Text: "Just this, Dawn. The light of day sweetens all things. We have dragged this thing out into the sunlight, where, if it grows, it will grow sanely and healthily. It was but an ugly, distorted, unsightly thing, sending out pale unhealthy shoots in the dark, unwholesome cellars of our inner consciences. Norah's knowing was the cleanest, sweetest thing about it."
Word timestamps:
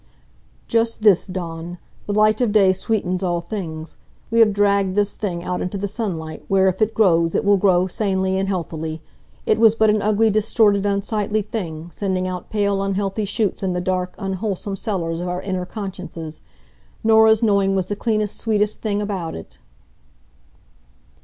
"Just 0.67 1.03
this, 1.03 1.27
Dawn. 1.27 1.77
The 2.07 2.13
light 2.13 2.41
of 2.41 2.51
day 2.51 2.73
sweetens 2.73 3.21
all 3.21 3.39
things. 3.39 3.97
We 4.31 4.39
have 4.39 4.51
dragged 4.51 4.95
this 4.95 5.13
thing 5.13 5.43
out 5.43 5.61
into 5.61 5.77
the 5.77 5.87
sunlight, 5.87 6.43
where, 6.47 6.67
if 6.67 6.81
it 6.81 6.95
grows, 6.95 7.35
it 7.35 7.45
will 7.45 7.57
grow 7.57 7.85
sanely 7.85 8.35
and 8.39 8.47
healthily. 8.47 9.03
It 9.45 9.59
was 9.59 9.75
but 9.75 9.91
an 9.91 10.01
ugly, 10.01 10.31
distorted, 10.31 10.87
unsightly 10.87 11.43
thing, 11.43 11.91
sending 11.93 12.27
out 12.27 12.49
pale 12.49 12.81
unhealthy 12.81 13.25
shoots 13.25 13.61
in 13.61 13.73
the 13.73 13.79
dark, 13.79 14.15
unwholesome 14.17 14.75
cellars 14.77 15.21
of 15.21 15.27
our 15.27 15.43
inner 15.43 15.67
consciences. 15.67 16.41
Norah's 17.03 17.43
knowing 17.43 17.75
was 17.75 17.85
the 17.85 17.95
cleanest, 17.95 18.37
sweetest 18.39 18.81
thing 18.81 19.03
about 19.03 19.35
it." 19.35 19.59